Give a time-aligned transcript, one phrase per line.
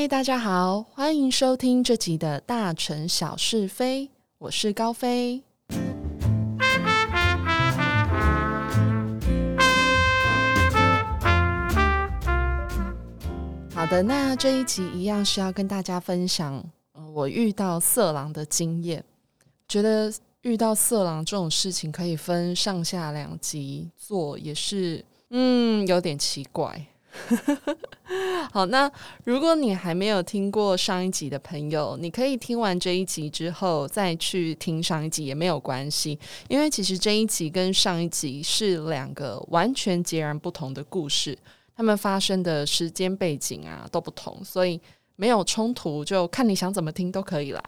[0.00, 5.42] 嗨，大家好，欢迎收听这集的大城小是非，我是高飞。
[13.74, 16.64] 好的，那这一集一样是要跟大家分享，
[17.12, 19.04] 我遇到色狼的经验。
[19.68, 20.10] 觉得
[20.40, 26.86] 遇到色狼这种事情可以分上下两集做，也是嗯有点奇怪。
[28.52, 28.90] 好，那
[29.24, 36.18] 如果你还没有听过上一集的朋友，你可以听完这一集之后再去听上一集也没有关系，
[36.48, 41.36] 因为其实这一集跟上一集是两个完全截然不同的故事，
[41.76, 44.80] 他们发生的时间背景啊都不同，所以
[45.16, 47.62] 没有冲突，就看你想怎么听都可以啦。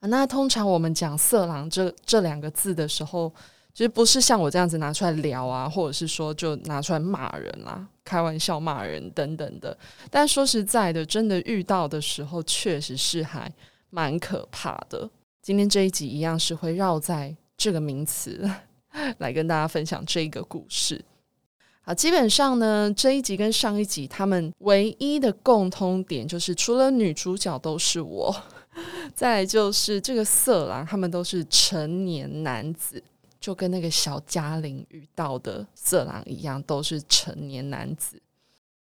[0.00, 3.32] 那通常我们讲“色狼”这这两个字的时候，
[3.76, 9.76] 其实不是像我这样子拿出来聊啊，或者是说就拿出来骂人啦、开玩笑骂人等等的。
[10.10, 13.52] 但说实在的，真的遇到的时候，确实是还
[13.90, 15.06] 蛮可怕的。
[15.42, 18.50] 今天这一集一样是会绕在这个名词
[19.18, 21.04] 来跟大家分享这个故事。
[21.82, 28.34] 好，基本上呢，这一集跟上一集他们唯一的共通点就是，除了女主角都是我。
[29.14, 33.02] 再就是这个色狼，他们都是成年男子，
[33.46, 38.20] 就跟那个小嘉玲遇到的色狼一样，都是成年男子。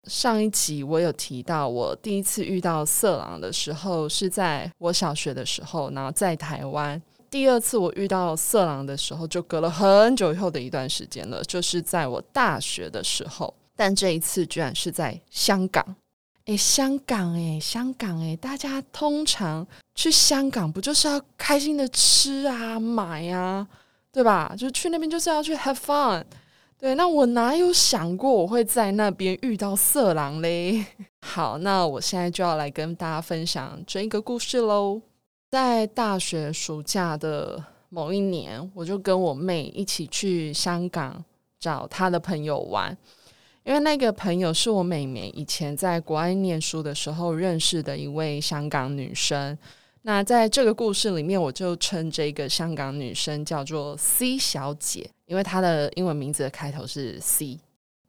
[0.05, 6.99] 上一集我有提到，我第一次遇到色狼的时候是在我小学的时候，然后在台湾；
[7.29, 13.53] 第二次我遇到色狼的时候，就隔了很久以后的一段时间了，就是在我大学的时候。
[13.75, 15.95] 但这一次居然是在香港。
[16.45, 23.67] 哎，香港哎，香港哎，大家通常去香港不就是要开心的吃啊、买啊，
[24.15, 24.55] 对吧？
[24.57, 26.23] 就去那边就是要去 have fun。
[26.79, 30.85] 对，那我哪有想过我会在那边遇到色狼嘞？
[31.19, 35.01] 好，那我现在就要来跟大家分享这一个故事喽。
[35.51, 41.21] 在大学暑假的某一年，我就跟我妹一起去香港
[41.59, 42.97] 找她的朋友玩。
[43.65, 49.57] 因为那个朋友是我妹妹以前在国外念书的时候认识的一位香港女生。
[50.07, 57.59] 那在这个故事里面，我就称这个香港女生叫做 C 小姐，因为她的英文名字的开头是 C。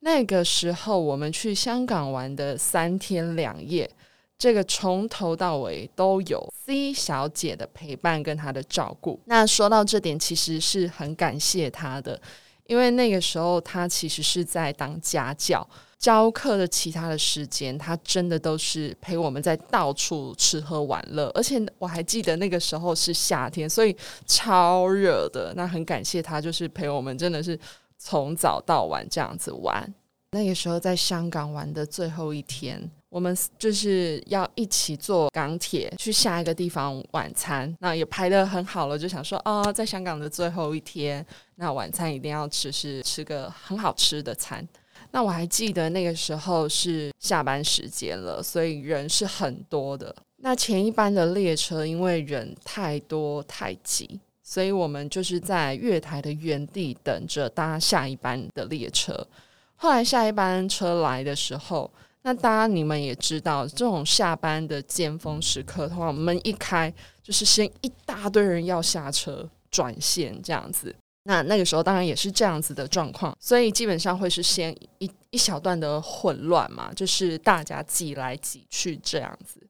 [0.00, 3.90] 那个时候我们去香港玩的三天两夜，
[4.36, 9.18] 这个从头到尾都有 C 小姐的陪伴跟她的照顾。
[9.24, 12.20] 那说到这点，其实是很感谢她的。
[12.66, 15.66] 因为那个时候她其实是在当家教，
[15.98, 21.30] 教课的其他的时间，他真的都是陪我们在到处吃喝玩乐。
[21.34, 23.96] 而且我还记得那个时候是夏天，所以
[24.26, 25.52] 超热的。
[25.56, 27.58] 那很感谢他，就是陪我们，真的是
[27.98, 29.94] 从早到晚这样子玩。
[30.32, 32.90] 那个时候在香港玩的最后一天。
[33.08, 41.24] 我们就是要一起坐港铁去下一个地方晚餐，那也排的很好了，就想说哦，在香港的最后一天，
[41.54, 44.66] 那晚餐一定要吃，是吃个很好吃的餐。
[45.10, 50.14] 那我还记得那个时候是下班时间了，所以人是很多的。
[50.38, 59.26] 那前一班的列车因为人太多太挤，所以我们就是在月台的原地等着搭下一班的列车。
[59.76, 61.90] 后来下一班车来的时候。
[62.22, 66.92] 那大家你们也知道，这种下班的尖峰时刻的话，门一开
[67.22, 70.92] 就是先一大堆人要下车转线这样子。
[71.26, 79.60] 那那个时候当然也是这样子的状况，所以基本上会是先一一小段的混乱嘛，就是大家挤来挤去这样子。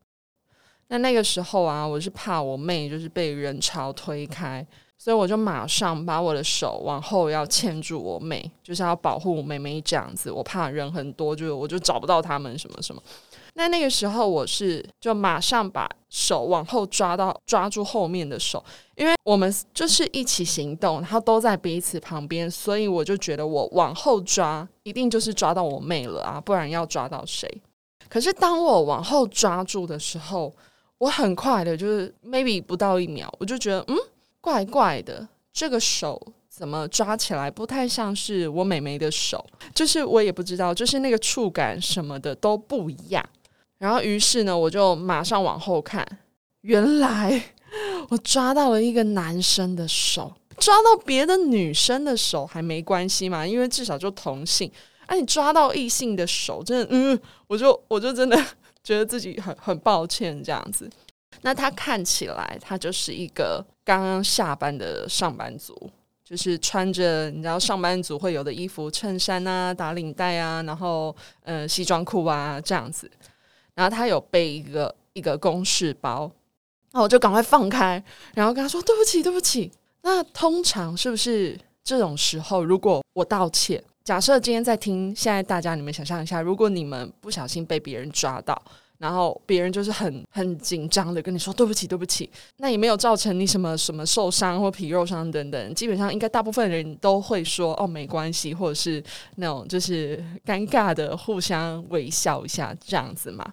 [0.89, 4.67] 那那个时候啊，我是怕我妹就是被人潮推开。
[4.99, 10.31] 所以我就马上把我的手往后要牵住我妹，就是要保护妹妹这样子。
[10.31, 13.03] 我怕人很多，就我就找不到他们什么什么。
[13.57, 18.63] 那那个时候我是就马上把手往后抓到抓住后面的手，
[18.95, 27.51] 因为我们就是一起行动，然后都在彼此旁边，所以我就觉得我往后抓一定就是抓到我妹了啊，不然要抓到谁？
[28.09, 30.53] 可是当我往后抓住的时候，
[30.99, 33.97] 我很快的就是 maybe 不到一秒，我就觉得嗯。
[34.39, 39.45] 怪怪的，这个手怎么抓起来不太像是我妹妹的手，
[39.75, 43.29] 就是我也不知道，就是那个触感什么的都不一样。
[43.79, 46.07] 然后于是呢，我就马上往后看，
[46.63, 47.43] 原来
[48.09, 54.71] 我抓到了一个男生的手，抓到别的女生的手还没关系嘛，因为至少就同性。
[55.07, 58.37] 哎，你抓到异性的手，真的，嗯，我就我就真的
[58.83, 60.91] 觉得自己很很抱歉这样子。
[61.43, 65.79] 那他看起来，他就是一个刚刚下班的上班族，
[66.25, 71.15] 就是穿着你知道上班族会有的衣服，衬衫啊、打领带啊，然后
[71.45, 73.09] 呃西装裤啊这样子。
[73.77, 76.29] 然后他有背一个一个公式包，
[76.91, 78.03] 那我就赶快放开，
[78.35, 79.71] 然后跟他说对不起，对不起。
[80.03, 88.61] 那通常是不是这种时候，如果我道歉，假设今天在听，现在大家你们想象一下，如果你们不小心被别人抓到。
[88.99, 99.03] 然后别人就是很很紧张的跟你说对不起对不起，那也没有造成你什么什么受伤或皮肉伤等等，基本上应该大部分人都会说哦没关系，或者是
[99.37, 100.17] 那种就是
[100.47, 103.47] 尴尬的互相微笑一下这样子嘛。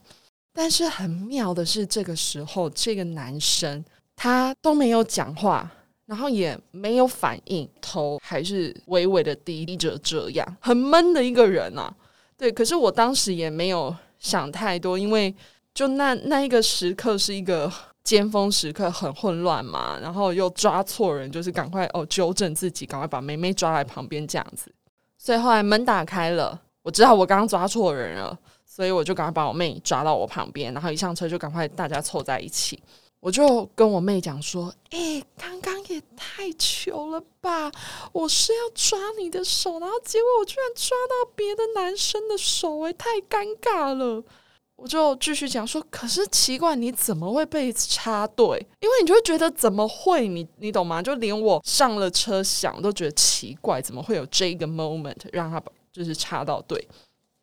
[0.53, 3.83] 但是很妙的是，这个时候这个男生
[4.15, 5.69] 他都没有讲话，
[6.05, 11.93] 然后也没有反应，头还是微微的低着，这样很闷的一个人啊。
[12.37, 13.93] 对，可是我当时也没有。
[14.23, 15.35] 想太多，因为
[15.75, 17.71] 就那那一个时刻是一个
[18.03, 24.73] 尖峰时刻，很混乱嘛，然后又抓错人，就是赶快哦纠正自己，赶快把妹妹抓来旁边这样子。
[25.17, 32.81] 所以后来门打开了，我知道我刚刚抓错人了，所以我就赶快把我妹抓到我旁边，然后一上车就赶快大家凑在一起。
[33.23, 37.71] 我就跟我妹讲说：“哎，刚刚也太糗了吧！
[38.11, 44.21] 我是要抓你的手，然后结果我居然抓到别的男生的手，哎，太尴尬了。”
[44.75, 48.57] 我就继续讲说：“可是奇怪，你怎么会被插队？
[48.81, 50.27] 因为你就会觉得怎么会？
[50.27, 51.01] 你你懂吗？
[51.01, 56.85] 就连我上了车想都觉得奇怪，怎么会有这个 moment 让他就是插到队？”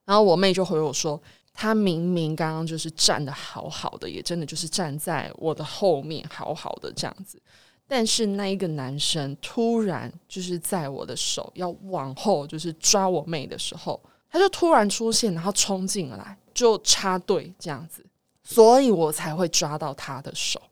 [0.04, 1.18] 然后我妹就回我说。
[1.52, 7.38] 他明明刚刚就是站的好好的，也真的就是站在我的后面好好的这样子，
[7.86, 14.00] 但是那一个男生突然就是在我的手要往后就是抓我妹的时候，
[14.30, 18.02] 他就突然出现，然后冲进来就插队这样子，
[18.42, 20.62] 所以我才会抓到他的手。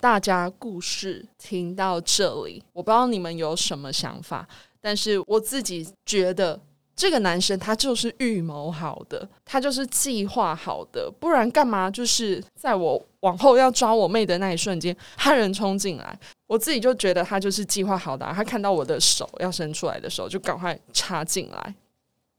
[0.00, 4.48] 大家故事听到这里，我不知道你们有什么想法，
[4.80, 6.58] 但是我自己觉得。
[7.00, 11.90] 这个男生他就是预谋好的，他就是计划好的，不然干嘛？
[11.90, 18.30] 就是在我往后要抓我妹的那一瞬间，他人冲进来，我自己就觉得他就是计划好的。
[18.34, 21.74] 他看到我的手要伸出来的时候，就赶快插进来。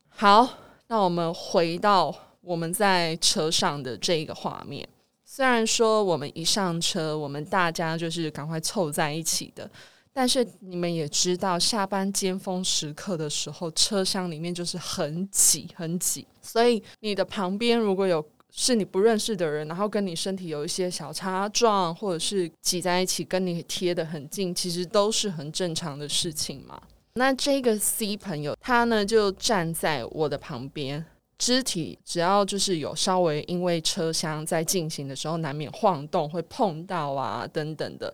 [0.10, 0.48] 好，
[0.90, 4.88] 那我们回到我们在车上的这个画面。
[5.26, 9.68] 虽然说我们一上车，我们大家就是赶快凑在一起的。
[10.14, 18.24] 但是你们也知道，下班尖峰时刻的时候，车厢里面就是很挤很挤，所以你的旁边如果有
[18.54, 26.82] 是你不认识的人，然后跟你身体有一些小擦撞，或者是挤在一起跟你贴得很近，其实都是很正常的事情嘛。
[27.14, 31.06] 那这个 C 朋友他呢就站在我的旁边，
[31.38, 38.14] 肢体只要就是有稍微因为车厢在进行的时候难免晃动，会碰到啊等等的。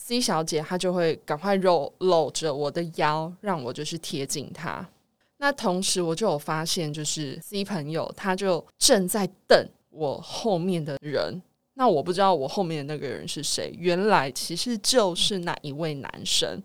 [0.00, 4.88] C 小姐她就会赶快搂搂着我的腰，让我就是贴近她。
[5.38, 11.42] 那同时我就有发现，就是 C 朋友他就正在瞪我后面的人。
[11.74, 16.62] 那我不知道我后面的那个人是谁，原来其实就是那一位男生。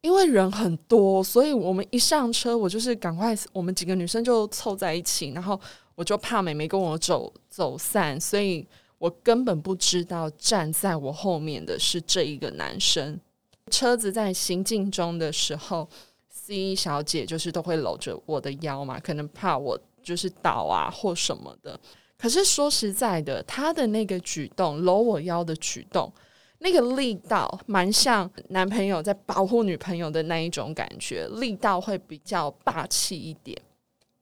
[0.00, 5.60] 因为人很多，所以我们一上车，我就是赶快，我们几个女生就凑在一起，然后
[5.94, 8.66] 我就怕美眉跟我走走散，所以。
[9.02, 13.18] 我根本不知道站在我后面的是这一个男生。
[13.68, 15.88] 车子在行进中的时候
[16.28, 21.76] ，C 小姐就是都会搂着我的腰嘛，可能怕我就是倒啊或什么的。
[22.16, 26.12] 可是说实在的，她的那个举动，搂我腰的举动，
[26.60, 33.60] 那个力道蛮像男朋友在保护女朋友的那一种感觉，力道会比较霸气一点。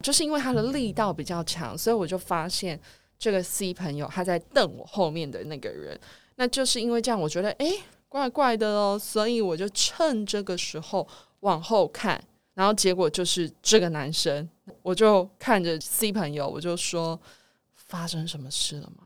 [0.02, 2.80] 就是因为他的力道比较强，所以我就发现。
[3.20, 6.00] 这个 C 朋友他在瞪我后面的那个人，
[6.36, 11.06] 那就是因为这样，我觉得诶怪怪的哦，所以我就趁这个时候
[11.40, 12.18] 往后看，
[12.54, 14.48] 然后结果就是这个男生，
[14.82, 17.20] 我就看着 C 朋友，我就说
[17.74, 19.04] 发生什么事了吗？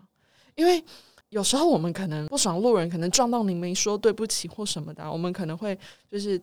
[0.54, 0.82] 因为
[1.30, 5.76] 有时候我们可能不爽路人，可能撞到你没说对不起或什么的，我们可能会
[6.08, 6.40] 就是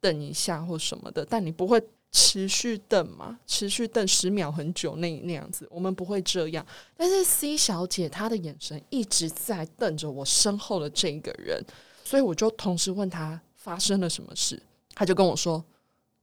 [0.00, 1.80] 等一下或什么的，但你不会。
[2.12, 6.64] 持续瞪嘛，持续瞪十秒很久那那样子，我们不会这样。
[6.94, 11.64] 但是 C 小姐她的眼神一直在瞪着我身后的这个人，
[12.04, 14.62] 所以我就同时问她发生了什么事，
[14.94, 15.64] 她就跟我说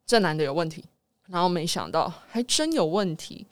[0.05, 0.85] 这男的有问题。
[1.27, 3.45] 然后没想到还真有问题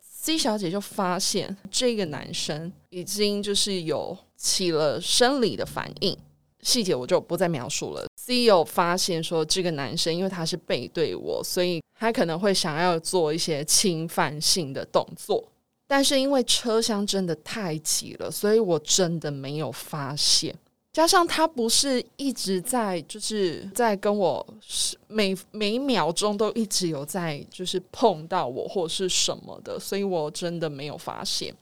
[0.00, 6.16] ，C 小姐就发现这个男生已经就是有起了生理的反应。
[6.60, 8.07] 细节我就不再描述了。
[8.26, 15.42] CEO 发现说，这个男生因为他是背对我，所以他可能会想要做一些侵犯性的动作。
[15.86, 20.54] 但是因为车厢真的太挤了，所以我真的没有发现。
[20.92, 31.54] 加上他不是一直在，就是在跟我是每每秒钟都一直有在，就是碰到我或是什么的，所以我真的没有发现。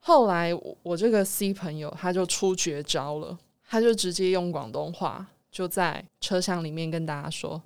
[0.00, 3.38] 后来我这个 C 朋友他就出绝招了，
[3.68, 7.60] 他就直接用广东话就在车厢里面跟大家说：“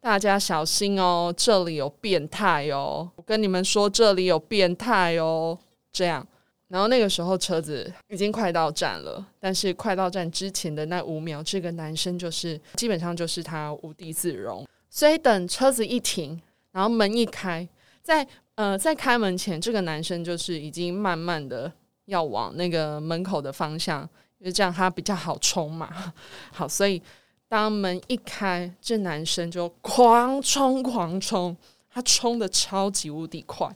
[0.00, 3.10] 大家小心哦，这里有变态哦！
[3.16, 5.58] 我跟你们说，这里有变态哦。”
[5.92, 6.26] 这样，
[6.68, 14.66] 然后那个时候车子已经快到站了，但是快到站之前的那五秒，这个男生就是基本上就是他无地自容。
[14.90, 16.40] 所以等车子一停，
[16.72, 17.66] 然后门一开，
[18.02, 21.72] 在呃，在开门前，这个男生就是已经慢慢的
[22.04, 24.08] 要往那个门口的方向，
[24.38, 26.14] 因为这样他比较好冲嘛。
[26.52, 27.02] 好，所以
[27.48, 31.56] 当门一开，这男生就狂冲狂冲，
[31.90, 33.68] 他冲的超级无敌快。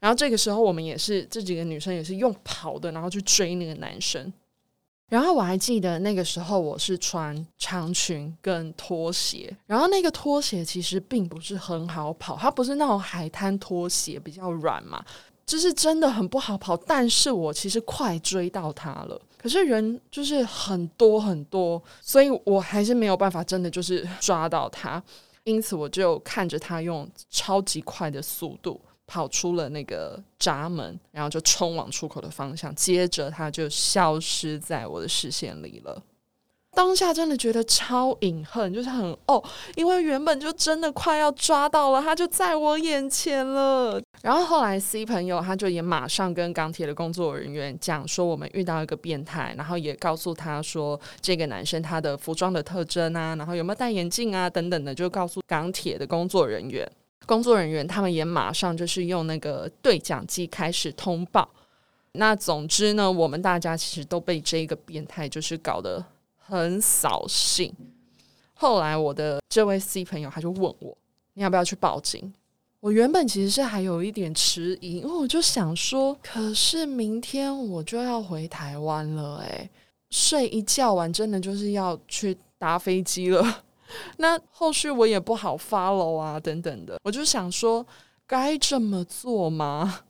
[0.00, 4.32] 然后这个时候，我们也是这几个女生也是用跑的，然后去追那个男生。
[5.08, 15.04] 然后我还记得那个时候我是穿长裙跟拖鞋，然后那个拖鞋其实并不是很好跑，它不是那种海滩拖鞋，比较软嘛，
[15.44, 16.74] 就是真的很不好跑。
[16.74, 25.02] 但是我其实快追到他了，可是人就是很多很多，所以我还是没有办法真的就是抓到他，
[25.44, 28.80] 因此我就看着他用超级快的速度。
[29.04, 36.02] 跑出了那个闸门，然后就冲往出口的方向，接着他就消失在我的视线里了。
[36.74, 39.42] 当下真的觉得超隐恨，就是很哦，
[39.74, 44.00] 因为原本就真的快要抓到了，他就在我眼前了。
[44.22, 56.88] 然后后来 C 朋友他就也马上跟港铁的工作人员讲说，我们遇到一个变态，然后也告诉他说，这个男生他的服装的特征啊，然后有没有戴眼镜啊等等的，就告诉港铁的工作人员。
[57.26, 61.48] 工作人员他们也马上就是用那个对讲机开始通报。
[62.12, 66.04] 那总之呢，我们大家其实都被这个变态就是搞得
[66.38, 67.74] 很扫兴。
[68.54, 70.96] 后来我的这位 C 朋友他就问我，
[71.34, 72.32] 你要不要去报警？
[72.82, 79.70] 我原本其实是还有一点迟疑，因为我就想说，可是明天我就要回台湾了，诶，
[80.10, 83.62] 睡一觉完真的就是要去搭飞机了。
[84.18, 87.86] 那后续我也不好 follow 啊，等等的，我就想说
[88.26, 90.00] 该这么做吗？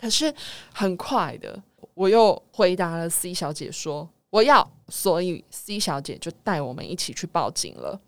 [0.00, 0.34] 可是
[0.74, 1.62] 很快的，
[1.94, 8.00] 我又回答了 C 小姐说我要，所以 C 小姐就带我们一起去报警了。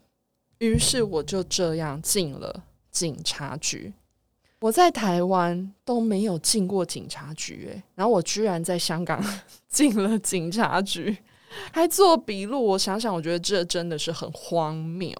[0.57, 3.93] 于是我就这样进了警察局。
[4.61, 9.21] 我在台湾都没有进过警察局，然后我居然在香港
[9.67, 11.17] 进了警察局。
[11.73, 15.13] 还做笔录，我想想，我觉得这真的是很荒谬。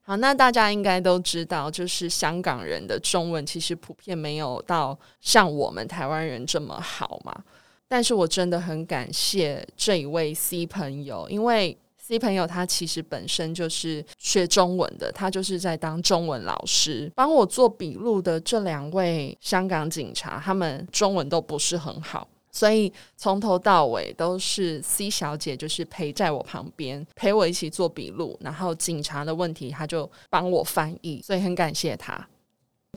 [0.00, 7.44] 好，那大家应该都知道，就是香港人的中文其实普遍没有到像我们台湾人这么好嘛。
[7.86, 11.76] 但是我真的很感谢这一位 C 朋友，因为
[12.08, 17.12] C 朋友他其实本身就是学中文的，他就是在当中文老师。
[17.14, 22.26] 帮我做笔录的这两位香港警察，他们中文都不是很好。
[22.50, 32.26] 所以从头到尾都是 C 小姐，就是陪在我旁边，陪我一起做笔录，然后警察的问题，她就帮我翻译，所以很感谢她。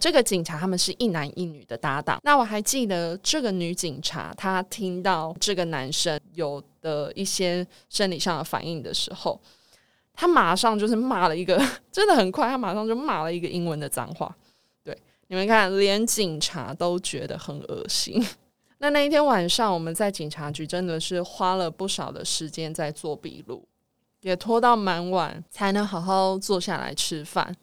[0.02, 2.20] 这个警察他们是一男一女的搭档。
[2.24, 9.40] 那我还记得这个女警察，她听到这个男生有的一些生理上的反应的时候，
[10.16, 14.36] 她马上就是骂了一个， 真的很快，她马上就骂了一个英文的脏话。
[14.84, 18.26] 对，你们看，连警察都觉得很恶心。
[18.80, 23.64] 那那一天晚上，我们在警察局真的是花了不少的时间在做笔录，
[24.22, 27.56] 也拖到蛮晚才能好好坐下来吃饭。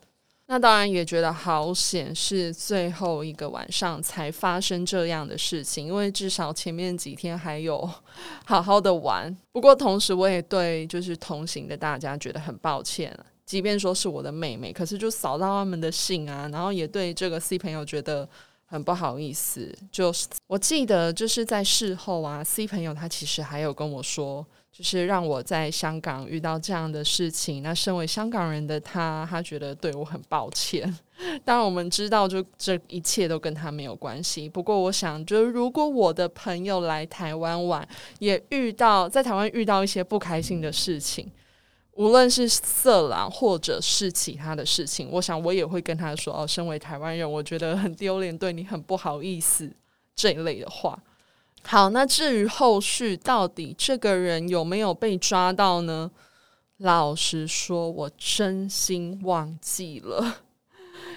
[0.49, 7.89] 那当然也觉得好险，是最后一个晚上才发生这样的事情，因为至少前面几天还有
[8.47, 9.37] 好好的玩。
[9.53, 13.15] 不过同时，我也对就是同行的大家觉得很抱歉，
[13.45, 18.29] 即便说是我的妹妹，可是就扫到他们的信啊，然后也对这个 C 朋友觉得。
[18.71, 27.63] 很不好意思，就是我记得就是在事后啊，C 朋友他其实还有跟我说，就是让我在香港遇到这样的事情。
[27.63, 30.97] 那身为香港人的他，他觉得对我很抱歉。
[31.45, 34.49] 当然我们知道，就这一切都跟他没有关系。
[34.49, 37.87] 不过我想，就是如果我的朋友来台湾玩，
[38.21, 41.29] 也遇到在台湾遇到一些不开心的事情。
[41.95, 49.69] 无论是色狼，或者是其他的事情，我想我也会跟他说：“哦，身为台湾人，我觉得很丢脸，对你很不好意思。”
[50.15, 50.97] 这一类的话。
[51.71, 56.11] 好，那至于后续到底这个人有没有被抓到呢？
[56.79, 60.37] 老实说，我真心忘记了，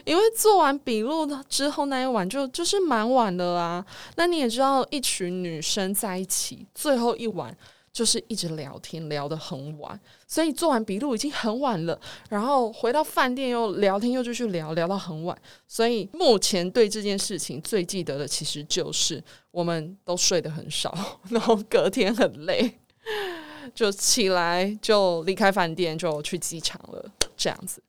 [0.03, 3.85] 因为做完笔录之后那一晚就就是蛮晚的啦。
[4.17, 7.55] 那你也知道，一群女生在一起，最后一晚。
[7.93, 15.37] 就是一直聊天，聊得很晚，所以做完笔录已经很晚了，然后回到饭店又聊天，又继续聊，聊到很晚。
[15.67, 19.21] 所以目前对这件事情最记得的，其实就是
[19.51, 22.79] 我们都睡得很少，然后隔天很累，
[23.75, 27.83] 就起来就离开饭店，就去机场了，这样子。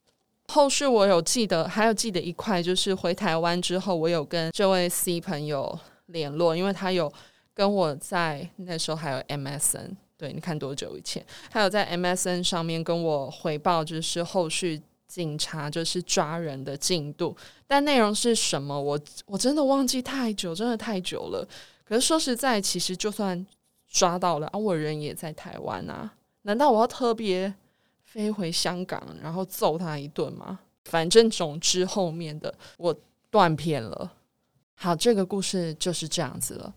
[0.49, 7.13] 后续我有记得，还有记得一块，就是回台湾之后，我有跟这位 C 朋友联络，因为他有。
[7.55, 11.25] 跟我在那时候还有 MSN，对，你看多久以前？
[11.51, 18.81] 还有在 MSN 上面跟我回报，就是后续警察就是抓人的进度，但内容是什么？
[18.81, 21.47] 我我真的忘记太久，真的太久了。
[21.85, 23.47] 可是说实在，其实就算
[23.89, 26.11] 抓到了啊，我人也在台湾啊，
[26.43, 27.53] 难道我要特别
[28.05, 30.59] 飞回香港，然后揍他一顿吗？
[30.87, 32.97] 反正总之后面的我
[33.31, 34.11] 断片了。
[34.75, 36.75] 好，这个故事就是这样子了。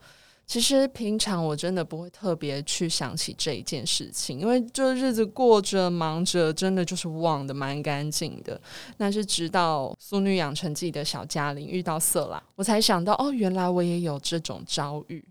[0.48, 8.60] 其实平常我真的不会特别去想起这一件事情，因为这日子过着忙着，真的就是忘的蛮干净的。
[8.98, 15.26] 那是直到《苏女养成记》的小嘉玲遇到色狼，我才想到哦，原来我也有这种遭遇。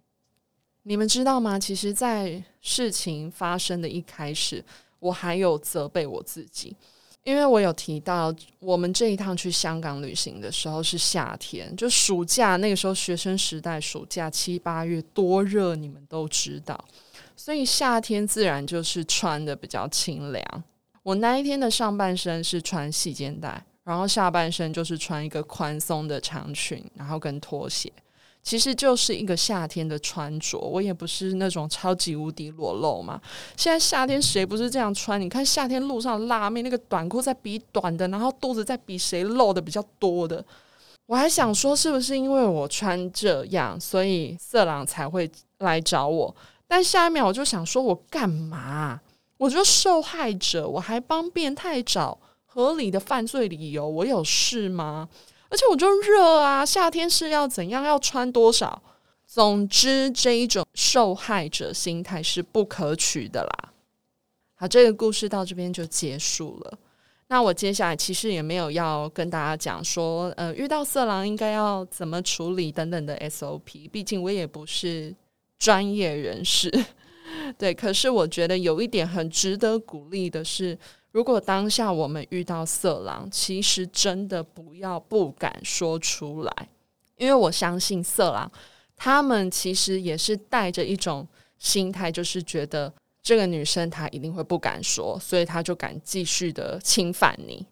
[0.82, 1.58] 你们知道吗？
[1.58, 4.62] 其实，在事情发生的一开始，
[4.98, 6.76] 我还有责备我自己。
[7.24, 16.78] 因为我有提到，我们这一趟去香港旅行的时候是夏天，就暑假那个时候，学生时代暑假七八月多热，你们都知道，
[17.34, 20.64] 所以夏天自然就是穿的比较清凉。
[21.02, 27.90] 我那一天的上半身是穿细肩带，然后下半身就是穿一个宽松的长裙，然后跟拖鞋。
[28.44, 33.18] 其实就是一个夏天的穿着，我也不是那种超级无敌裸露嘛。
[33.56, 35.18] 现在夏天谁不是这样穿？
[35.18, 40.44] 你看夏天路上辣妹那个短裤在比短的，然后肚子在比谁露的比较多的。
[41.06, 46.34] 我还想说，是不是因为我穿这样，所以色狼才会来找我？
[46.68, 49.00] 但下一秒我就想说，我干嘛？
[49.38, 55.08] 我就受害者，我还帮变态找合理的犯罪理由，我有事吗？
[55.54, 57.84] 而且我就热啊，夏天是要怎样？
[57.84, 58.82] 要穿多少？
[59.24, 63.72] 总之，这一种受害者心态是不可取的啦。
[64.56, 66.76] 好，这个故事到这边就结束了。
[67.28, 73.88] 那我接下来其实也没有要跟大家讲说，呃，遇到色狼应该要怎么处理等等的 SOP。
[73.92, 75.14] 毕竟我也不是
[75.56, 76.68] 专业人士，
[77.56, 77.72] 对。
[77.72, 80.76] 可是我觉得有一点很值得鼓励的是。
[81.14, 86.68] 如果当下我们遇到色狼，其实真的不要不敢说出来，
[87.16, 88.50] 因为我相信色狼
[88.96, 91.24] 他们其实也是带着一种
[91.56, 97.64] 心态，就是觉得这个女生她一定会不敢说，所以他就敢继续的侵犯你，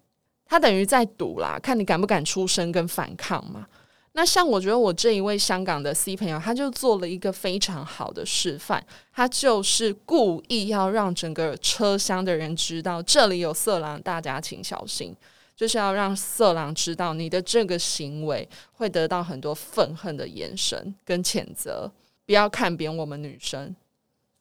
[0.44, 3.66] 他等于在赌啦，看你敢不敢出声跟反抗嘛。
[4.14, 15.16] 那像我觉得我这一位香港的 C 朋友，他就做了一个非常好的示范，他就是故意要让整个车厢的人知道这里有色狼，大家请小心，
[15.56, 21.90] 就是要让色狼知道你的这个行为会得到很多愤恨的眼神跟谴责，
[22.26, 23.74] 不要看扁我们女生。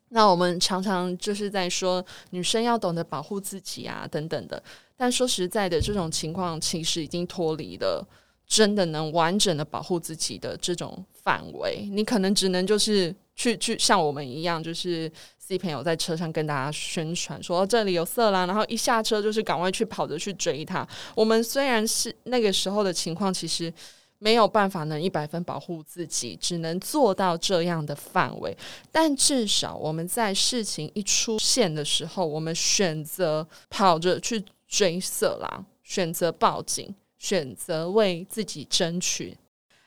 [0.09, 4.61] 那我们常常就是在说女生要懂得保护自己啊等等的，
[4.97, 8.05] 但说实在的，这种情况其实已经脱离了。
[8.51, 20.85] 真的能完整的保护自己的这种范围，你可能只能就是去去像我们一样，就是 C 朋友在车上跟大家宣传说这里有色狼，然后一下车就是赶快去跑着去追他。
[21.15, 23.73] 我们虽然是那个时候的情况，其实
[24.19, 28.53] 没有办法能一百分保护自己，只能做到这样的范围。
[28.91, 36.93] 但至少我们在事情一出现的时候，我们选择跑着去追色狼，选择报警。
[37.21, 39.37] 选择为自己争取。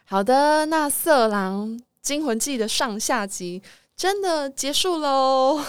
[0.05, 3.61] 好的，那《色狼惊魂记》的上下集
[3.97, 5.61] 真的结束喽。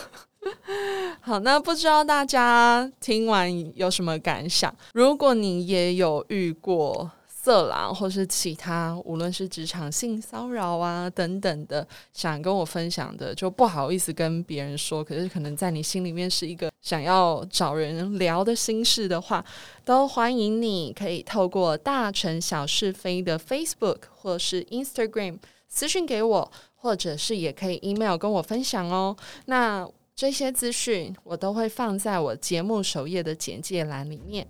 [1.22, 4.74] 好，那不知道大家听完有什么感想？
[4.94, 7.10] 如果你也有遇过。
[7.46, 15.04] 色狼，或是其他，无论是职场性骚扰啊等等的，想跟我分享的，就不好意思跟别人说。
[15.04, 19.46] 可是可能在你心里面是一个想要找人聊的心事的话，
[19.84, 29.16] 都欢迎你可以透过大城小是非的 Facebook 或是 Instagram 私讯给我，或者是也可以 email 跟我分享哦。
[29.46, 34.48] 那这些资讯我都会放在我节目首页的简介栏里面。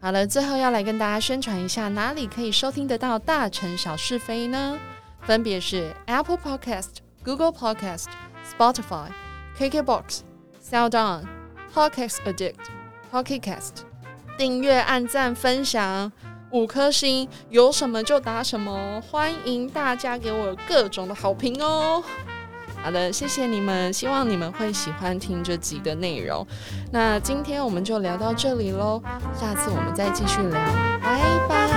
[0.00, 4.78] 好了，最后要来跟大家宣传一下，哪里可以收听得到《大城小是非》呢？
[5.22, 8.06] 分别是 Apple Podcast、Google Podcast、
[8.56, 9.08] Spotify、
[9.58, 10.20] KKBox、
[10.62, 11.24] SoundOn、
[11.74, 12.54] Podcast Addict、
[13.10, 13.82] Pocket Cast。
[14.38, 16.12] 订阅、按赞、分享
[16.50, 22.04] 五颗星，有什么就打什么，欢迎大家给我各种的好评哦！
[22.86, 26.46] 好的，谢谢你们，希望你们会喜欢听这几个内容。
[26.92, 29.02] 那今天我们就聊到这里喽，
[29.34, 30.52] 下次我们再继续聊，
[31.02, 31.75] 拜拜。